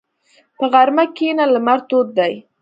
[0.57, 2.33] په غرمه کښېنه، لمر تود دی.